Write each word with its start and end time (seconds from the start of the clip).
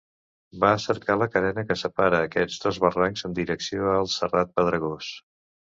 Va 0.63 0.69
a 0.77 0.79
cercar 0.85 1.17
la 1.23 1.27
carena 1.35 1.65
que 1.69 1.77
separa 1.83 2.23
aquests 2.31 2.65
dos 2.67 2.83
barrancs, 2.87 3.27
en 3.31 3.39
direcció 3.43 3.95
al 4.01 4.13
Serrat 4.19 4.59
Pedregós. 4.59 5.17